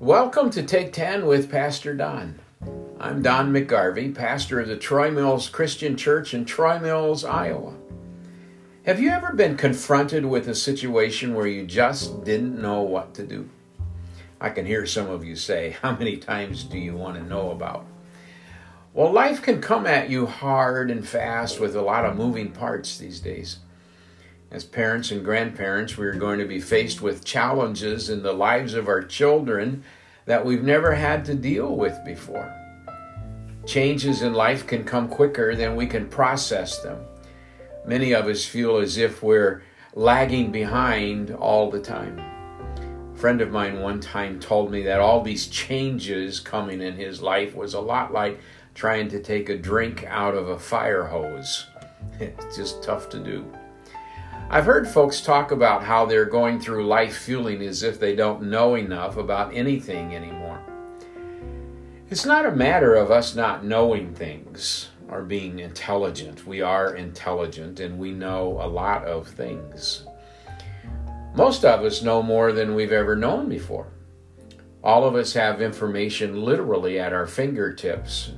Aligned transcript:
Welcome 0.00 0.48
to 0.52 0.62
Take 0.62 0.94
10 0.94 1.26
with 1.26 1.50
Pastor 1.50 1.94
Don. 1.94 2.40
I'm 2.98 3.20
Don 3.20 3.52
McGarvey, 3.52 4.14
pastor 4.14 4.58
of 4.58 4.68
the 4.68 4.78
Troy 4.78 5.10
Mills 5.10 5.50
Christian 5.50 5.94
Church 5.94 6.32
in 6.32 6.46
Troy 6.46 6.78
Mills, 6.78 7.22
Iowa. 7.22 7.74
Have 8.86 8.98
you 8.98 9.10
ever 9.10 9.34
been 9.34 9.58
confronted 9.58 10.24
with 10.24 10.48
a 10.48 10.54
situation 10.54 11.34
where 11.34 11.46
you 11.46 11.66
just 11.66 12.24
didn't 12.24 12.58
know 12.58 12.80
what 12.80 13.12
to 13.12 13.26
do? 13.26 13.50
I 14.40 14.48
can 14.48 14.64
hear 14.64 14.86
some 14.86 15.10
of 15.10 15.22
you 15.22 15.36
say, 15.36 15.76
How 15.82 15.94
many 15.94 16.16
times 16.16 16.64
do 16.64 16.78
you 16.78 16.96
want 16.96 17.16
to 17.16 17.22
know 17.22 17.50
about? 17.50 17.84
Well, 18.94 19.12
life 19.12 19.42
can 19.42 19.60
come 19.60 19.86
at 19.86 20.08
you 20.08 20.24
hard 20.24 20.90
and 20.90 21.06
fast 21.06 21.60
with 21.60 21.76
a 21.76 21.82
lot 21.82 22.06
of 22.06 22.16
moving 22.16 22.52
parts 22.52 22.96
these 22.96 23.20
days. 23.20 23.58
As 24.50 24.64
parents 24.64 25.12
and 25.12 25.24
grandparents, 25.24 25.96
we 25.96 26.06
are 26.06 26.14
going 26.14 26.40
to 26.40 26.44
be 26.44 26.60
faced 26.60 27.00
with 27.00 27.24
challenges 27.24 28.10
in 28.10 28.24
the 28.24 28.32
lives 28.32 28.74
of 28.74 28.88
our 28.88 29.00
children 29.00 29.84
that 30.30 30.46
we've 30.46 30.62
never 30.62 30.94
had 30.94 31.24
to 31.24 31.34
deal 31.34 31.74
with 31.74 32.04
before. 32.04 32.54
Changes 33.66 34.22
in 34.22 34.32
life 34.32 34.64
can 34.64 34.84
come 34.84 35.08
quicker 35.08 35.56
than 35.56 35.74
we 35.74 35.88
can 35.88 36.06
process 36.08 36.78
them. 36.78 37.00
Many 37.84 38.12
of 38.12 38.28
us 38.28 38.44
feel 38.44 38.76
as 38.76 38.96
if 38.96 39.24
we're 39.24 39.64
lagging 39.92 40.52
behind 40.52 41.32
all 41.32 41.68
the 41.68 41.80
time. 41.80 42.20
A 43.12 43.18
friend 43.18 43.40
of 43.40 43.50
mine 43.50 43.80
one 43.80 43.98
time 43.98 44.38
told 44.38 44.70
me 44.70 44.84
that 44.84 45.00
all 45.00 45.20
these 45.20 45.48
changes 45.48 46.38
coming 46.38 46.80
in 46.80 46.94
his 46.94 47.20
life 47.20 47.56
was 47.56 47.74
a 47.74 47.80
lot 47.80 48.12
like 48.12 48.38
trying 48.72 49.08
to 49.08 49.20
take 49.20 49.48
a 49.48 49.58
drink 49.58 50.04
out 50.06 50.36
of 50.36 50.48
a 50.48 50.60
fire 50.60 51.06
hose. 51.06 51.66
It's 52.20 52.56
just 52.56 52.84
tough 52.84 53.08
to 53.08 53.18
do. 53.18 53.44
I've 54.52 54.66
heard 54.66 54.88
folks 54.88 55.20
talk 55.20 55.52
about 55.52 55.84
how 55.84 56.04
they're 56.04 56.24
going 56.24 56.58
through 56.58 56.84
life 56.84 57.16
feeling 57.16 57.62
as 57.62 57.84
if 57.84 58.00
they 58.00 58.16
don't 58.16 58.50
know 58.50 58.74
enough 58.74 59.16
about 59.16 59.54
anything 59.54 60.16
anymore. 60.16 60.60
It's 62.10 62.26
not 62.26 62.44
a 62.44 62.50
matter 62.50 62.96
of 62.96 63.12
us 63.12 63.36
not 63.36 63.64
knowing 63.64 64.12
things 64.12 64.88
or 65.08 65.22
being 65.22 65.60
intelligent. 65.60 66.48
We 66.48 66.62
are 66.62 66.96
intelligent 66.96 67.78
and 67.78 67.96
we 67.96 68.10
know 68.10 68.58
a 68.60 68.66
lot 68.66 69.04
of 69.04 69.28
things. 69.28 70.04
Most 71.36 71.64
of 71.64 71.84
us 71.84 72.02
know 72.02 72.20
more 72.20 72.50
than 72.50 72.74
we've 72.74 72.90
ever 72.90 73.14
known 73.14 73.48
before. 73.48 73.92
All 74.82 75.04
of 75.04 75.14
us 75.14 75.32
have 75.34 75.62
information 75.62 76.42
literally 76.42 76.98
at 76.98 77.12
our 77.12 77.28
fingertips, 77.28 78.32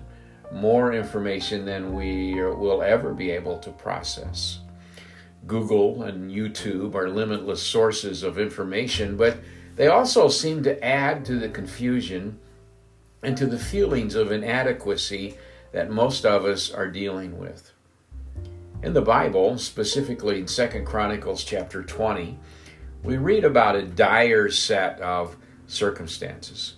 more 0.52 0.92
information 0.92 1.64
than 1.64 1.94
we 1.94 2.34
will 2.34 2.82
ever 2.82 3.14
be 3.14 3.30
able 3.30 3.58
to 3.60 3.70
process. 3.70 4.58
Google 5.46 6.02
and 6.02 6.30
YouTube 6.30 6.94
are 6.94 7.08
limitless 7.08 7.62
sources 7.62 8.22
of 8.22 8.38
information, 8.38 9.16
but 9.16 9.38
they 9.76 9.88
also 9.88 10.28
seem 10.28 10.62
to 10.62 10.82
add 10.84 11.24
to 11.24 11.38
the 11.38 11.48
confusion 11.48 12.38
and 13.22 13.36
to 13.36 13.46
the 13.46 13.58
feelings 13.58 14.14
of 14.14 14.30
inadequacy 14.32 15.36
that 15.72 15.90
most 15.90 16.26
of 16.26 16.44
us 16.44 16.70
are 16.70 16.88
dealing 16.88 17.38
with. 17.38 17.72
In 18.82 18.92
the 18.92 19.02
Bible, 19.02 19.58
specifically 19.58 20.38
in 20.38 20.46
2 20.46 20.82
Chronicles 20.84 21.44
chapter 21.44 21.82
20, 21.82 22.38
we 23.02 23.16
read 23.16 23.44
about 23.44 23.76
a 23.76 23.82
dire 23.82 24.50
set 24.50 25.00
of 25.00 25.36
circumstances. 25.66 26.74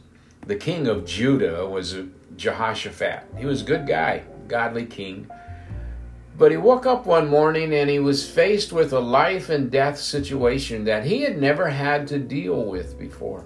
The 0.46 0.56
king 0.56 0.86
of 0.86 1.06
Judah 1.06 1.66
was 1.66 1.96
Jehoshaphat. 2.36 3.24
He 3.38 3.46
was 3.46 3.62
a 3.62 3.64
good 3.64 3.86
guy, 3.86 4.24
godly 4.48 4.84
king. 4.86 5.30
But 6.36 6.50
he 6.50 6.56
woke 6.56 6.84
up 6.84 7.06
one 7.06 7.28
morning 7.28 7.72
and 7.72 7.88
he 7.88 8.00
was 8.00 8.28
faced 8.28 8.72
with 8.72 8.92
a 8.92 8.98
life 8.98 9.48
and 9.48 9.70
death 9.70 9.98
situation 9.98 10.84
that 10.84 11.06
he 11.06 11.22
had 11.22 11.40
never 11.40 11.68
had 11.68 12.08
to 12.08 12.18
deal 12.18 12.64
with 12.64 12.98
before. 12.98 13.44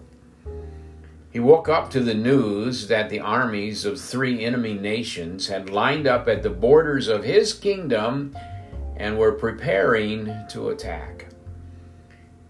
He 1.30 1.38
woke 1.38 1.68
up 1.68 1.90
to 1.90 2.00
the 2.00 2.14
news 2.14 2.88
that 2.88 3.10
the 3.10 3.20
armies 3.20 3.84
of 3.84 4.00
three 4.00 4.42
enemy 4.42 4.72
nations 4.72 5.48
had 5.48 5.68
lined 5.68 6.06
up 6.06 6.26
at 6.26 6.42
the 6.42 6.50
borders 6.50 7.08
of 7.08 7.24
his 7.24 7.52
kingdom 7.52 8.34
and 8.96 9.18
were 9.18 9.32
preparing 9.32 10.34
to 10.48 10.70
attack. 10.70 11.26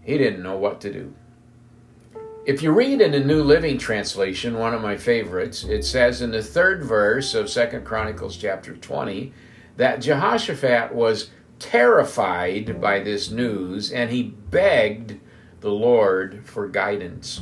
He 0.01 0.17
didn't 0.17 0.41
know 0.41 0.57
what 0.57 0.79
to 0.81 0.93
do. 0.93 1.13
If 2.45 2.63
you 2.63 2.71
read 2.71 3.01
in 3.01 3.11
the 3.11 3.19
New 3.19 3.43
Living 3.43 3.77
Translation, 3.77 4.57
one 4.57 4.73
of 4.73 4.81
my 4.81 4.95
favorites, 4.95 5.65
it 5.65 5.83
says 5.83 6.21
in 6.21 6.31
the 6.31 6.41
third 6.41 6.83
verse 6.83 7.35
of 7.35 7.49
Second 7.49 7.85
Chronicles 7.85 8.37
chapter 8.37 8.75
20, 8.75 9.33
that 9.79 10.01
Jehoshaphat 10.01 10.93
was 10.93 11.29
terrified 11.57 12.81
by 12.81 12.99
this 12.99 13.31
news 13.31 13.93
and 13.93 14.11
he 14.11 14.23
begged 14.23 15.17
the 15.61 15.71
Lord 15.71 16.41
for 16.43 16.67
guidance. 16.67 17.41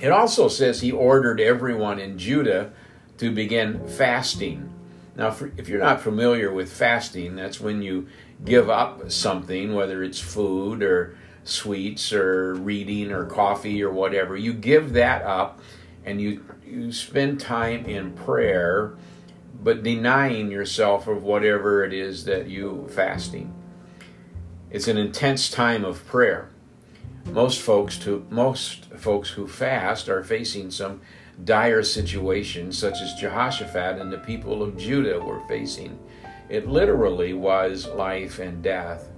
It 0.00 0.08
also 0.08 0.48
says 0.48 0.80
he 0.80 0.90
ordered 0.90 1.42
everyone 1.42 1.98
in 1.98 2.16
Judah 2.16 2.72
to 3.18 3.30
begin 3.30 3.86
fasting. 3.86 4.72
Now, 5.16 5.36
if 5.58 5.68
you're 5.68 5.80
not 5.80 6.00
familiar 6.00 6.50
with 6.50 6.72
fasting, 6.72 7.36
that's 7.36 7.60
when 7.60 7.82
you 7.82 8.08
give 8.42 8.70
up 8.70 9.12
something, 9.12 9.74
whether 9.74 10.02
it's 10.02 10.20
food 10.20 10.82
or 10.82 11.14
sweets 11.44 12.10
or 12.10 12.54
reading 12.54 13.12
or 13.12 13.26
coffee 13.26 13.82
or 13.82 13.92
whatever. 13.92 14.34
You 14.34 14.54
give 14.54 14.94
that 14.94 15.20
up 15.20 15.60
and 16.06 16.22
you, 16.22 16.42
you 16.66 16.90
spend 16.90 17.38
time 17.38 17.84
in 17.84 18.14
prayer 18.14 18.94
but 19.64 19.82
denying 19.82 20.50
yourself 20.50 21.08
of 21.08 21.22
whatever 21.22 21.82
it 21.82 21.94
is 21.94 22.26
that 22.26 22.48
you 22.48 22.86
fasting. 22.90 23.52
It's 24.70 24.88
an 24.88 24.98
intense 24.98 25.50
time 25.50 25.86
of 25.86 26.04
prayer. 26.04 26.50
Most 27.24 27.62
folks 27.62 27.96
to 28.00 28.26
most 28.28 28.84
folks 28.96 29.30
who 29.30 29.48
fast 29.48 30.10
are 30.10 30.22
facing 30.22 30.70
some 30.70 31.00
dire 31.42 31.82
situations 31.82 32.76
such 32.76 33.00
as 33.00 33.14
Jehoshaphat 33.14 33.98
and 33.98 34.12
the 34.12 34.18
people 34.18 34.62
of 34.62 34.76
Judah 34.76 35.18
were 35.18 35.40
facing. 35.48 35.98
It 36.50 36.68
literally 36.68 37.32
was 37.32 37.88
life 37.88 38.38
and 38.38 38.62
death. 38.62 39.08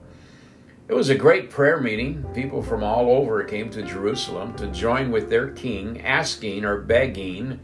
It 0.87 0.95
was 0.95 1.09
a 1.09 1.17
great 1.17 1.51
prayer 1.51 1.81
meeting. 1.81 2.25
People 2.33 2.63
from 2.63 2.85
all 2.85 3.11
over 3.11 3.43
came 3.43 3.69
to 3.71 3.83
Jerusalem 3.83 4.55
to 4.55 4.69
join 4.69 5.11
with 5.11 5.29
their 5.29 5.49
king, 5.49 6.01
asking 6.03 6.65
or 6.65 6.81
begging 6.81 7.59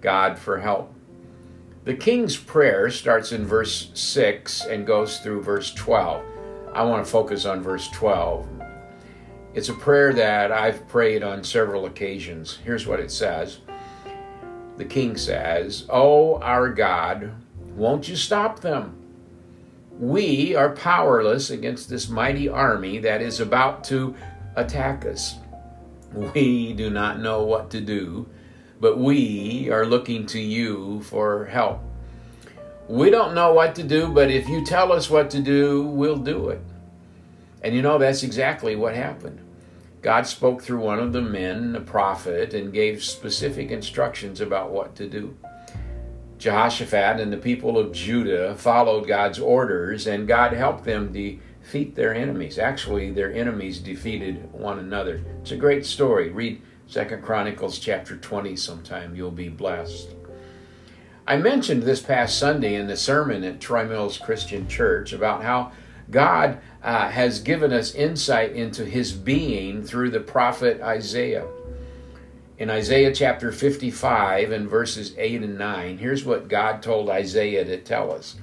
God 0.00 0.36
for 0.36 0.58
help. 0.58 0.95
The 1.86 1.94
king's 1.94 2.36
prayer 2.36 2.90
starts 2.90 3.30
in 3.30 3.46
verse 3.46 3.92
6 3.94 4.64
and 4.66 4.84
goes 4.84 5.20
through 5.20 5.44
verse 5.44 5.72
12. 5.72 6.20
I 6.74 6.82
want 6.82 7.06
to 7.06 7.10
focus 7.10 7.44
on 7.46 7.62
verse 7.62 7.88
12. 7.90 8.48
It's 9.54 9.68
a 9.68 9.74
prayer 9.74 10.12
that 10.14 10.50
I've 10.50 10.88
prayed 10.88 11.22
on 11.22 11.44
several 11.44 11.86
occasions. 11.86 12.58
Here's 12.64 12.88
what 12.88 12.98
it 12.98 13.12
says 13.12 13.60
The 14.76 14.84
king 14.84 15.16
says, 15.16 15.86
Oh, 15.88 16.40
our 16.40 16.70
God, 16.70 17.30
won't 17.76 18.08
you 18.08 18.16
stop 18.16 18.58
them? 18.58 18.96
We 19.92 20.56
are 20.56 20.74
powerless 20.74 21.50
against 21.50 21.88
this 21.88 22.08
mighty 22.08 22.48
army 22.48 22.98
that 22.98 23.22
is 23.22 23.38
about 23.38 23.84
to 23.84 24.16
attack 24.56 25.06
us. 25.06 25.36
We 26.12 26.72
do 26.72 26.90
not 26.90 27.20
know 27.20 27.44
what 27.44 27.70
to 27.70 27.80
do 27.80 28.28
but 28.80 28.98
we 28.98 29.70
are 29.70 29.86
looking 29.86 30.26
to 30.26 30.40
you 30.40 31.00
for 31.02 31.46
help. 31.46 31.80
We 32.88 33.10
don't 33.10 33.34
know 33.34 33.52
what 33.52 33.74
to 33.76 33.82
do, 33.82 34.08
but 34.08 34.30
if 34.30 34.48
you 34.48 34.64
tell 34.64 34.92
us 34.92 35.10
what 35.10 35.30
to 35.30 35.40
do, 35.40 35.82
we'll 35.82 36.18
do 36.18 36.50
it. 36.50 36.60
And 37.62 37.74
you 37.74 37.82
know, 37.82 37.98
that's 37.98 38.22
exactly 38.22 38.76
what 38.76 38.94
happened. 38.94 39.40
God 40.02 40.26
spoke 40.26 40.62
through 40.62 40.80
one 40.80 41.00
of 41.00 41.12
the 41.12 41.22
men, 41.22 41.74
a 41.74 41.80
prophet, 41.80 42.54
and 42.54 42.72
gave 42.72 43.02
specific 43.02 43.72
instructions 43.72 44.40
about 44.40 44.70
what 44.70 44.94
to 44.96 45.08
do. 45.08 45.36
Jehoshaphat 46.38 47.18
and 47.18 47.32
the 47.32 47.38
people 47.38 47.78
of 47.78 47.92
Judah 47.92 48.54
followed 48.54 49.08
God's 49.08 49.40
orders, 49.40 50.06
and 50.06 50.28
God 50.28 50.52
helped 50.52 50.84
them 50.84 51.12
defeat 51.12 51.96
their 51.96 52.14
enemies. 52.14 52.58
Actually, 52.58 53.10
their 53.10 53.32
enemies 53.32 53.80
defeated 53.80 54.52
one 54.52 54.78
another. 54.78 55.24
It's 55.40 55.50
a 55.50 55.56
great 55.56 55.84
story. 55.84 56.30
Read 56.30 56.62
Second 56.88 57.22
Chronicles 57.22 57.80
chapter 57.80 58.16
20 58.16 58.54
sometime. 58.54 59.16
You'll 59.16 59.32
be 59.32 59.48
blessed. 59.48 60.14
I 61.26 61.36
mentioned 61.36 61.82
this 61.82 62.00
past 62.00 62.38
Sunday 62.38 62.76
in 62.76 62.86
the 62.86 62.96
sermon 62.96 63.42
at 63.42 63.60
Troy 63.60 63.84
Mills 63.84 64.18
Christian 64.18 64.68
Church 64.68 65.12
about 65.12 65.42
how 65.42 65.72
God 66.08 66.60
uh, 66.84 67.08
has 67.08 67.40
given 67.40 67.72
us 67.72 67.96
insight 67.96 68.52
into 68.52 68.84
his 68.84 69.12
being 69.12 69.82
through 69.82 70.10
the 70.10 70.20
prophet 70.20 70.80
Isaiah. 70.80 71.48
In 72.58 72.70
Isaiah 72.70 73.12
chapter 73.12 73.50
55 73.50 74.52
and 74.52 74.68
verses 74.68 75.12
8 75.18 75.42
and 75.42 75.58
9, 75.58 75.98
here's 75.98 76.24
what 76.24 76.46
God 76.46 76.82
told 76.84 77.10
Isaiah 77.10 77.64
to 77.64 77.78
tell 77.78 78.12
us. 78.12 78.36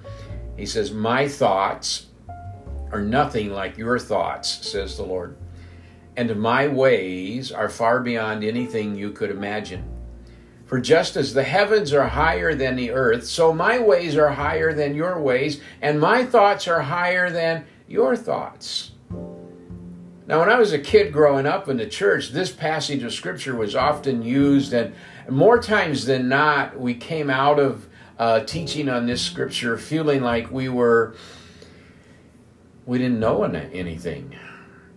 He 0.58 0.66
says, 0.66 0.92
My 0.92 1.30
thoughts 1.30 2.08
are 2.92 3.02
nothing 3.02 3.52
like 3.52 3.78
your 3.78 3.98
thoughts, 3.98 4.68
says 4.68 4.98
the 4.98 5.04
Lord 5.04 5.38
and 6.16 6.36
my 6.36 6.68
ways 6.68 7.52
are 7.52 7.70
far 7.70 8.00
beyond 8.00 8.44
anything 8.44 8.96
you 8.96 9.12
could 9.12 9.32
imagine. 9.32 9.90
For 10.66 10.80
just 10.80 11.16
as 11.16 11.34
the 11.34 11.44
heavens 11.44 11.94
are 11.94 12.08
higher 12.08 12.56
than 12.56 12.76
the 12.76 12.92
earth, 12.92 13.28
so 13.28 13.54
my 13.54 13.80
ways 13.80 14.18
are 14.18 14.30
higher 14.30 14.74
than 14.74 14.96
your 14.96 15.20
ways, 15.20 15.62
and 15.82 16.00
my 16.00 16.26
thoughts 16.26 16.68
are 16.68 16.82
higher 16.82 17.30
than 17.30 17.66
your 17.88 18.16
thoughts. 18.16 18.92
Now, 20.26 20.40
when 20.40 20.50
I 20.50 20.58
was 20.58 20.72
a 20.72 20.80
kid 20.80 21.12
growing 21.12 21.46
up 21.46 21.68
in 21.68 21.78
the 21.78 21.86
church, 21.86 22.30
this 22.30 22.52
passage 22.52 23.04
of 23.04 23.14
Scripture 23.14 23.56
was 23.56 23.76
often 23.76 24.24
used, 24.24 24.72
and 24.74 24.96
more 25.30 25.60
times 25.60 26.06
than 26.06 26.30
not, 26.30 26.80
we 26.80 26.94
came 26.94 27.30
out 27.30 27.60
of 27.60 27.88
uh, 28.18 28.40
teaching 28.40 28.88
on 28.88 29.06
this 29.06 29.22
Scripture 29.22 29.78
feeling 29.78 30.22
like 30.22 30.50
we 30.50 30.70
were, 30.70 31.16
we 32.86 32.98
didn't 32.98 33.20
know 33.20 33.44
anything. 33.44 34.34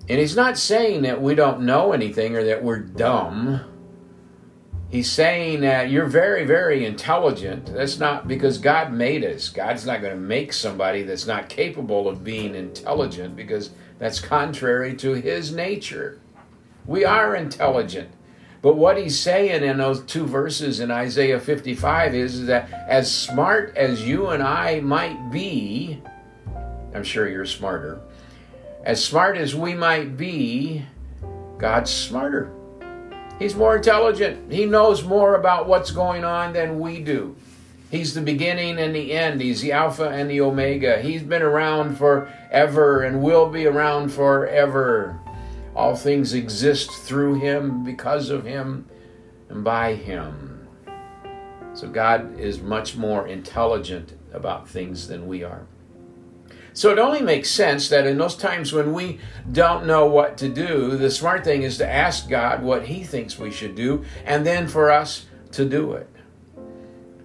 And 0.08 0.20
he's 0.20 0.36
not 0.36 0.56
saying 0.56 1.02
that 1.02 1.20
we 1.20 1.34
don't 1.34 1.62
know 1.62 1.92
anything 1.92 2.36
or 2.36 2.44
that 2.44 2.62
we're 2.62 2.78
dumb. 2.78 3.60
He's 4.88 5.10
saying 5.10 5.62
that 5.62 5.90
you're 5.90 6.06
very, 6.06 6.44
very 6.44 6.86
intelligent. 6.86 7.66
That's 7.66 7.98
not 7.98 8.28
because 8.28 8.58
God 8.58 8.92
made 8.92 9.24
us. 9.24 9.48
God's 9.48 9.84
not 9.84 10.00
going 10.00 10.14
to 10.14 10.20
make 10.20 10.52
somebody 10.52 11.02
that's 11.02 11.26
not 11.26 11.48
capable 11.48 12.08
of 12.08 12.22
being 12.22 12.54
intelligent 12.54 13.34
because 13.34 13.70
that's 13.98 14.20
contrary 14.20 14.94
to 14.96 15.14
his 15.14 15.52
nature. 15.52 16.20
We 16.86 17.04
are 17.04 17.34
intelligent. 17.34 18.10
But 18.62 18.76
what 18.76 18.96
he's 18.96 19.18
saying 19.18 19.64
in 19.64 19.78
those 19.78 20.02
two 20.04 20.24
verses 20.24 20.78
in 20.78 20.90
Isaiah 20.92 21.40
55 21.40 22.14
is 22.14 22.46
that 22.46 22.70
as 22.88 23.12
smart 23.12 23.76
as 23.76 24.06
you 24.06 24.28
and 24.28 24.42
I 24.42 24.80
might 24.80 25.30
be, 25.30 26.00
I'm 26.94 27.04
sure 27.04 27.28
you're 27.28 27.44
smarter, 27.44 28.00
as 28.86 29.04
smart 29.04 29.36
as 29.36 29.52
we 29.52 29.74
might 29.74 30.16
be, 30.16 30.86
God's 31.58 31.90
smarter. 31.90 32.52
He's 33.36 33.56
more 33.56 33.74
intelligent. 33.76 34.52
He 34.52 34.64
knows 34.64 35.02
more 35.02 35.34
about 35.34 35.66
what's 35.66 35.90
going 35.90 36.24
on 36.24 36.52
than 36.52 36.78
we 36.78 37.00
do. 37.00 37.34
He's 37.90 38.14
the 38.14 38.20
beginning 38.20 38.78
and 38.78 38.94
the 38.94 39.12
end. 39.12 39.40
He's 39.40 39.60
the 39.60 39.72
Alpha 39.72 40.08
and 40.08 40.30
the 40.30 40.40
Omega. 40.40 41.02
He's 41.02 41.24
been 41.24 41.42
around 41.42 41.98
forever 41.98 43.02
and 43.02 43.22
will 43.22 43.48
be 43.50 43.66
around 43.66 44.10
forever. 44.10 45.18
All 45.74 45.96
things 45.96 46.32
exist 46.32 46.88
through 46.92 47.40
him, 47.40 47.82
because 47.82 48.30
of 48.30 48.44
him, 48.44 48.86
and 49.48 49.64
by 49.64 49.94
him. 49.94 50.68
So 51.74 51.88
God 51.88 52.38
is 52.38 52.60
much 52.60 52.96
more 52.96 53.26
intelligent 53.26 54.12
about 54.32 54.68
things 54.68 55.08
than 55.08 55.26
we 55.26 55.42
are. 55.42 55.66
So 56.76 56.90
it 56.90 56.98
only 56.98 57.22
makes 57.22 57.50
sense 57.50 57.88
that 57.88 58.06
in 58.06 58.18
those 58.18 58.36
times 58.36 58.70
when 58.70 58.92
we 58.92 59.18
don't 59.50 59.86
know 59.86 60.04
what 60.04 60.36
to 60.36 60.48
do, 60.50 60.98
the 60.98 61.10
smart 61.10 61.42
thing 61.42 61.62
is 61.62 61.78
to 61.78 61.90
ask 61.90 62.28
God 62.28 62.62
what 62.62 62.84
He 62.84 63.02
thinks 63.02 63.38
we 63.38 63.50
should 63.50 63.74
do, 63.74 64.04
and 64.26 64.44
then 64.44 64.68
for 64.68 64.90
us 64.90 65.24
to 65.52 65.64
do 65.64 65.92
it. 65.92 66.06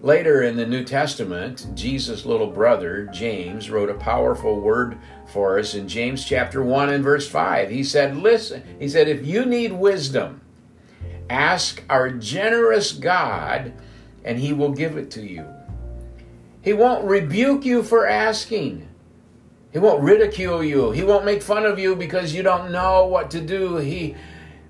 Later 0.02 0.42
in 0.44 0.56
the 0.56 0.66
New 0.66 0.86
Testament, 0.86 1.68
Jesus' 1.76 2.26
little 2.26 2.48
brother, 2.48 3.10
James, 3.12 3.70
wrote 3.70 3.90
a 3.90 3.96
powerful 3.96 4.58
word 4.58 4.98
for 5.34 5.60
us 5.60 5.76
in 5.76 5.86
James 5.86 6.24
chapter 6.24 6.64
1 6.64 6.88
and 6.88 7.04
verse 7.04 7.28
5. 7.28 7.70
He 7.70 7.84
said, 7.84 8.16
Listen, 8.16 8.64
he 8.80 8.88
said, 8.88 9.10
if 9.10 9.28
you 9.28 9.46
need 9.46 9.74
wisdom, 9.74 10.40
ask 11.30 11.84
our 11.90 12.10
generous 12.10 12.94
God, 12.94 13.74
and 14.24 14.40
he 14.40 14.54
will 14.54 14.72
give 14.72 14.96
it 14.96 15.12
to 15.12 15.22
you. 15.22 15.46
He 16.62 16.72
won't 16.72 17.04
rebuke 17.04 17.66
you 17.66 17.84
for 17.84 18.08
asking. 18.08 18.88
He 19.72 19.80
won't 19.80 20.04
ridicule 20.04 20.64
you. 20.64 20.92
He 20.92 21.04
won't 21.04 21.26
make 21.26 21.42
fun 21.42 21.66
of 21.66 21.80
you 21.80 21.96
because 21.96 22.34
you 22.34 22.44
don't 22.44 22.72
know 22.72 23.06
what 23.06 23.32
to 23.32 23.42
do. 23.42 23.78
He 23.78 24.16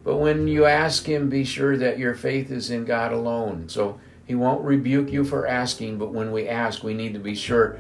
but 0.04 0.18
when 0.18 0.48
you 0.48 0.66
ask 0.66 1.06
him, 1.06 1.30
be 1.30 1.44
sure 1.44 1.78
that 1.78 2.00
your 2.00 2.16
faith 2.16 2.52
is 2.52 2.72
in 2.72 2.86
God 2.86 3.12
alone. 3.12 3.70
So 3.70 4.00
he 4.26 4.34
won't 4.34 4.64
rebuke 4.64 5.12
you 5.12 5.24
for 5.24 5.48
asking, 5.48 5.98
but 5.98 6.12
when 6.12 6.32
we 6.32 6.48
ask, 6.48 6.84
we 6.84 6.94
need 6.94 7.14
to 7.14 7.20
be 7.20 7.36
sure 7.36 7.80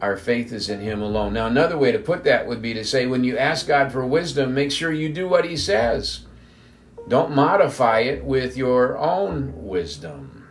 our 0.00 0.16
faith 0.16 0.52
is 0.52 0.68
in 0.68 0.80
him 0.80 1.02
alone. 1.02 1.32
Now, 1.32 1.46
another 1.46 1.78
way 1.78 1.90
to 1.90 1.98
put 1.98 2.22
that 2.24 2.46
would 2.46 2.62
be 2.62 2.74
to 2.74 2.84
say 2.84 3.06
when 3.06 3.24
you 3.24 3.36
ask 3.38 3.66
God 3.66 3.90
for 3.90 4.06
wisdom, 4.06 4.54
make 4.54 4.70
sure 4.70 4.92
you 4.92 5.12
do 5.12 5.26
what 5.26 5.46
he 5.46 5.56
says. 5.56 6.26
Don't 7.08 7.34
modify 7.34 8.00
it 8.00 8.24
with 8.24 8.56
your 8.56 8.96
own 8.98 9.66
wisdom. 9.66 10.44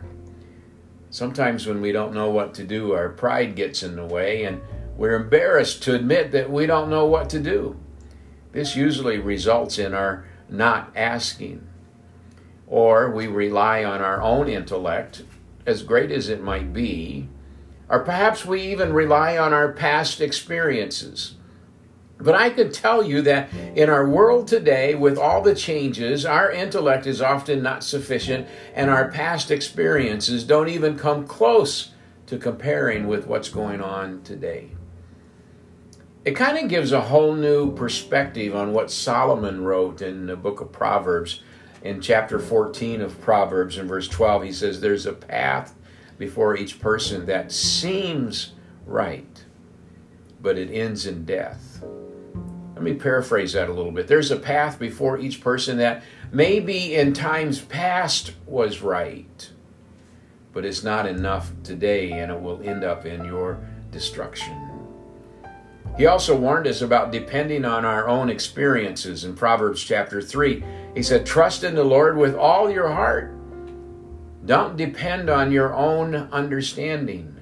Sometimes 1.10 1.66
when 1.66 1.80
we 1.80 1.92
don't 1.92 2.12
know 2.12 2.30
what 2.30 2.52
to 2.54 2.64
do, 2.64 2.92
our 2.92 3.08
pride 3.08 3.54
gets 3.54 3.82
in 3.82 3.96
the 3.96 4.04
way 4.04 4.44
and 4.44 4.60
we're 4.96 5.16
embarrassed 5.16 5.82
to 5.82 5.94
admit 5.94 6.32
that 6.32 6.50
we 6.50 6.66
don't 6.66 6.88
know 6.88 7.04
what 7.04 7.28
to 7.30 7.38
do. 7.38 7.76
This 8.52 8.74
usually 8.74 9.18
results 9.18 9.78
in 9.78 9.92
our 9.92 10.24
not 10.48 10.90
asking. 10.96 11.66
Or 12.66 13.10
we 13.10 13.26
rely 13.26 13.84
on 13.84 14.00
our 14.00 14.22
own 14.22 14.48
intellect, 14.48 15.22
as 15.66 15.82
great 15.82 16.10
as 16.10 16.28
it 16.28 16.42
might 16.42 16.72
be, 16.72 17.28
or 17.88 18.00
perhaps 18.00 18.44
we 18.46 18.62
even 18.62 18.92
rely 18.92 19.36
on 19.36 19.52
our 19.52 19.72
past 19.72 20.20
experiences. 20.20 21.34
But 22.18 22.34
I 22.34 22.48
could 22.48 22.72
tell 22.72 23.02
you 23.02 23.20
that 23.22 23.52
in 23.52 23.90
our 23.90 24.08
world 24.08 24.48
today, 24.48 24.94
with 24.94 25.18
all 25.18 25.42
the 25.42 25.54
changes, 25.54 26.24
our 26.24 26.50
intellect 26.50 27.06
is 27.06 27.20
often 27.20 27.62
not 27.62 27.84
sufficient, 27.84 28.48
and 28.74 28.88
our 28.88 29.10
past 29.10 29.50
experiences 29.50 30.42
don't 30.42 30.68
even 30.68 30.98
come 30.98 31.26
close 31.26 31.92
to 32.26 32.38
comparing 32.38 33.06
with 33.06 33.26
what's 33.26 33.50
going 33.50 33.82
on 33.82 34.22
today 34.22 34.70
it 36.26 36.34
kind 36.34 36.58
of 36.58 36.68
gives 36.68 36.90
a 36.90 37.00
whole 37.00 37.34
new 37.34 37.72
perspective 37.72 38.56
on 38.56 38.72
what 38.72 38.90
Solomon 38.90 39.62
wrote 39.62 40.02
in 40.02 40.26
the 40.26 40.34
book 40.34 40.60
of 40.60 40.72
Proverbs. 40.72 41.40
In 41.82 42.00
chapter 42.00 42.40
14 42.40 43.00
of 43.00 43.20
Proverbs, 43.20 43.78
in 43.78 43.86
verse 43.86 44.08
12, 44.08 44.42
he 44.42 44.52
says, 44.52 44.80
There's 44.80 45.06
a 45.06 45.12
path 45.12 45.72
before 46.18 46.56
each 46.56 46.80
person 46.80 47.26
that 47.26 47.52
seems 47.52 48.54
right, 48.86 49.44
but 50.42 50.58
it 50.58 50.68
ends 50.68 51.06
in 51.06 51.24
death. 51.24 51.84
Let 52.74 52.82
me 52.82 52.94
paraphrase 52.94 53.52
that 53.52 53.68
a 53.68 53.72
little 53.72 53.92
bit. 53.92 54.08
There's 54.08 54.32
a 54.32 54.36
path 54.36 54.80
before 54.80 55.18
each 55.18 55.40
person 55.40 55.76
that 55.76 56.02
maybe 56.32 56.96
in 56.96 57.12
times 57.12 57.60
past 57.60 58.32
was 58.46 58.82
right, 58.82 59.52
but 60.52 60.64
it's 60.64 60.82
not 60.82 61.06
enough 61.06 61.52
today, 61.62 62.10
and 62.10 62.32
it 62.32 62.40
will 62.40 62.60
end 62.62 62.82
up 62.82 63.06
in 63.06 63.24
your 63.24 63.60
destruction. 63.92 64.65
He 65.96 66.04
also 66.04 66.36
warned 66.36 66.66
us 66.66 66.82
about 66.82 67.10
depending 67.10 67.64
on 67.64 67.86
our 67.86 68.06
own 68.06 68.28
experiences 68.28 69.24
in 69.24 69.34
Proverbs 69.34 69.82
chapter 69.82 70.20
3. 70.20 70.62
He 70.94 71.02
said, 71.02 71.24
Trust 71.24 71.64
in 71.64 71.74
the 71.74 71.84
Lord 71.84 72.18
with 72.18 72.34
all 72.34 72.70
your 72.70 72.88
heart. 72.88 73.32
Don't 74.44 74.76
depend 74.76 75.30
on 75.30 75.50
your 75.50 75.74
own 75.74 76.14
understanding. 76.14 77.40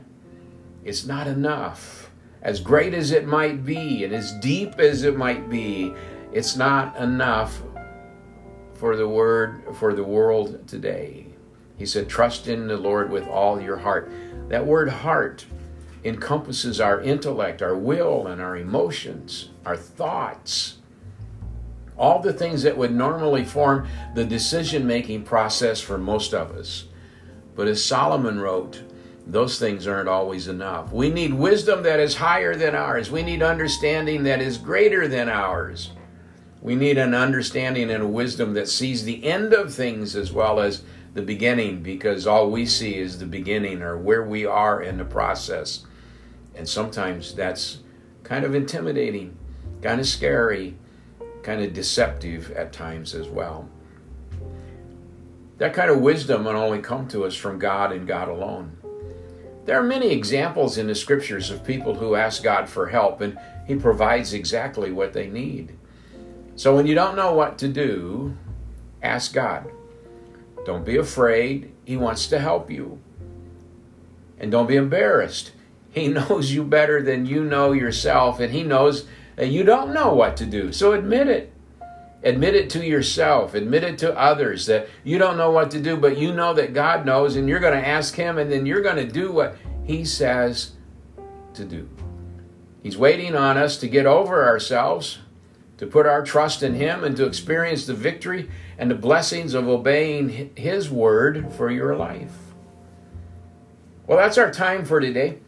It's 0.84 1.04
not 1.04 1.26
enough. 1.26 2.10
As 2.42 2.60
great 2.60 2.94
as 2.94 3.10
it 3.10 3.26
might 3.26 3.64
be 3.64 4.04
and 4.04 4.14
as 4.14 4.32
deep 4.32 4.78
as 4.78 5.02
it 5.02 5.16
might 5.16 5.50
be, 5.50 5.92
it's 6.32 6.56
not 6.56 6.96
enough 6.96 7.60
for 8.74 8.96
the 8.96 9.08
word 9.08 9.64
for 9.79 9.94
the 9.94 10.05
world 10.05 10.69
today. 10.69 11.26
He 11.76 11.86
said, 11.86 12.08
Trust 12.08 12.46
in 12.46 12.69
the 12.69 12.76
Lord 12.76 13.10
with 13.10 13.26
all 13.26 13.60
your 13.60 13.79
heart. 13.79 14.12
That 14.48 14.64
word 14.64 14.88
heart 14.88 15.44
encompasses 16.05 16.81
our 16.81 17.01
intellect, 17.01 17.63
our 17.63 17.77
will, 17.77 18.27
and 18.27 18.41
our 18.41 18.56
emotions, 18.56 19.51
our 19.65 19.77
thoughts. 19.77 20.77
All 21.96 22.20
the 22.20 22.32
things 22.32 22.63
that 22.65 22.77
would 22.77 22.94
normally 22.94 23.44
form 23.44 23.89
the 24.15 24.25
decision 24.25 24.87
making 24.87 25.23
process 25.23 25.81
for 25.81 25.96
most 25.96 26.34
of 26.34 26.51
us. 26.51 26.84
But 27.55 27.69
as 27.69 27.84
Solomon 27.84 28.41
wrote, 28.41 28.82
those 29.27 29.58
things 29.58 29.87
aren't 29.87 30.08
always 30.08 30.49
enough. 30.49 30.93
We 30.93 31.08
need 31.08 31.32
wisdom 31.32 31.82
that 31.84 32.01
is 32.01 32.17
higher 32.17 32.55
than 32.55 32.75
ours. 32.75 33.11
We 33.11 33.23
need 33.23 33.43
understanding 33.43 34.25
that 34.25 34.43
is 34.43 34.58
greater 34.58 35.08
than 35.08 35.29
ours. 35.29 35.93
We 36.61 36.75
need 36.75 36.99
an 36.99 37.15
understanding 37.15 37.91
and 37.91 38.03
a 38.03 38.08
wisdom 38.08 38.55
that 38.55 38.69
sees 38.69 39.05
the 39.05 39.25
end 39.25 39.53
of 39.53 39.73
things 39.73 40.17
as 40.17 40.32
well 40.32 40.61
as 40.61 40.82
the 41.15 41.23
beginning, 41.23 41.82
because 41.82 42.27
all 42.27 42.51
we 42.51 42.67
see 42.67 42.96
is 42.96 43.19
the 43.19 43.27
beginning 43.27 43.82
or 43.82 43.96
where 43.96 44.25
we 44.25 44.44
are 44.44 44.82
in 44.82 44.99
the 44.99 45.05
process. 45.05 45.87
And 46.55 46.69
sometimes 46.69 47.34
that's 47.34 47.79
kind 48.23 48.44
of 48.44 48.55
intimidating, 48.55 49.37
kind 49.82 50.01
of 50.01 50.06
scary, 50.06 50.77
kind 51.43 51.63
of 51.63 51.73
deceptive 51.73 52.51
at 52.53 52.73
times 52.73 53.15
as 53.15 53.29
well. 53.29 53.69
That 55.58 55.75
kind 55.75 55.91
of 55.91 56.01
wisdom 56.01 56.44
will 56.44 56.56
only 56.56 56.81
come 56.81 57.06
to 57.08 57.25
us 57.25 57.37
from 57.37 57.58
God 57.58 57.93
and 57.93 58.06
God 58.06 58.29
alone. 58.29 58.77
There 59.65 59.79
are 59.79 59.84
many 59.84 60.11
examples 60.11 60.77
in 60.77 60.89
the 60.89 60.94
scriptures 60.94 61.51
of 61.51 61.65
people 61.65 61.94
who 61.94 62.17
ask 62.17 62.43
God 62.43 62.69
for 62.69 62.89
help, 62.89 63.20
and 63.20 63.39
He 63.67 63.77
provides 63.77 64.34
exactly 64.34 64.93
what 64.93 65.13
they 65.13 65.29
need. 65.29 65.79
So 66.56 66.75
when 66.77 66.87
you 66.87 66.94
don't 66.94 67.17
know 67.17 67.32
what 67.34 67.56
to 67.58 67.69
do, 67.69 68.37
ask 69.03 69.32
God. 69.32 69.70
Don't 70.67 70.84
be 70.84 70.96
afraid, 70.96 71.73
He 71.84 71.96
wants 71.96 72.27
to 72.29 72.39
help 72.39 72.70
you. 72.70 72.99
And 74.39 74.51
don't 74.51 74.67
be 74.67 74.77
embarrassed. 74.77 75.53
He 75.94 76.08
knows 76.08 76.53
you 76.53 76.65
better 76.65 77.01
than 77.01 77.24
you 77.24 77.44
know 77.44 77.72
yourself, 77.72 78.41
and 78.41 78.53
He 78.53 78.63
knows 78.63 79.06
that 79.36 79.48
you 79.48 79.63
don't 79.63 79.94
know 79.94 80.13
what 80.13 80.36
to 80.39 80.46
do. 80.46 80.72
So 80.72 80.93
admit 80.93 81.29
it. 81.29 81.53
Admit 82.22 82.55
it 82.55 82.70
to 82.70 82.84
yourself. 82.84 83.55
Admit 83.55 83.84
it 83.84 83.98
to 83.98 84.19
others 84.19 84.67
that 84.67 84.89
you 85.05 85.19
don't 85.19 85.36
know 85.36 85.51
what 85.51 85.70
to 85.72 85.81
do, 85.81 85.96
but 85.96 86.17
you 86.17 86.32
know 86.32 86.55
that 86.55 86.74
God 86.74 87.05
knows, 87.06 87.36
and 87.36 87.48
you're 87.48 87.60
going 87.60 87.81
to 87.81 87.86
ask 87.86 88.15
Him, 88.15 88.39
and 88.39 88.51
then 88.51 88.67
you're 88.67 88.82
going 88.82 88.96
to 88.96 89.06
do 89.06 89.31
what 89.31 89.56
He 89.84 90.05
says 90.05 90.72
to 91.55 91.65
do. 91.65 91.89
He's 92.82 92.98
waiting 92.98 93.34
on 93.34 93.56
us 93.56 93.77
to 93.79 93.89
get 93.89 94.06
over 94.06 94.44
ourselves, 94.44 95.19
to 95.79 95.86
put 95.86 96.06
our 96.06 96.22
trust 96.22 96.63
in 96.63 96.74
Him 96.74 97.05
and 97.05 97.17
to 97.17 97.27
experience 97.27 97.86
the 97.86 97.94
victory 97.94 98.51
and 98.79 98.91
the 98.91 98.94
blessings 98.94 99.55
of 99.55 99.69
obeying 99.69 100.51
His 100.56 100.91
word 100.91 101.53
for 101.53 101.70
your 101.70 101.94
life. 101.94 102.32
Well, 104.06 104.19
that's 104.19 104.39
our 104.39 104.51
time 104.51 104.84
for 104.84 105.01
today. 105.01 105.39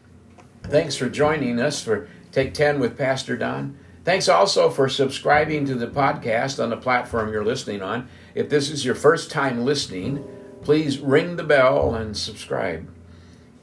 Thanks 0.69 0.97
for 0.97 1.09
joining 1.09 1.61
us 1.61 1.81
for 1.81 2.09
Take 2.33 2.53
10 2.53 2.81
with 2.81 2.97
Pastor 2.97 3.37
Don. 3.37 3.77
Thanks 4.03 4.27
also 4.27 4.69
for 4.69 4.89
subscribing 4.89 5.65
to 5.65 5.75
the 5.75 5.87
podcast 5.87 6.61
on 6.61 6.71
the 6.71 6.77
platform 6.77 7.31
you're 7.31 7.45
listening 7.45 7.81
on. 7.81 8.09
If 8.35 8.49
this 8.49 8.69
is 8.69 8.83
your 8.83 8.93
first 8.93 9.31
time 9.31 9.63
listening, 9.63 10.25
please 10.61 10.99
ring 10.99 11.37
the 11.37 11.43
bell 11.45 11.95
and 11.95 12.17
subscribe. 12.17 12.89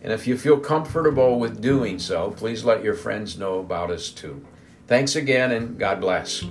And 0.00 0.14
if 0.14 0.26
you 0.26 0.38
feel 0.38 0.58
comfortable 0.58 1.38
with 1.38 1.60
doing 1.60 1.98
so, 1.98 2.30
please 2.30 2.64
let 2.64 2.82
your 2.82 2.94
friends 2.94 3.38
know 3.38 3.58
about 3.58 3.90
us 3.90 4.08
too. 4.08 4.42
Thanks 4.86 5.14
again, 5.14 5.52
and 5.52 5.78
God 5.78 6.00
bless. 6.00 6.42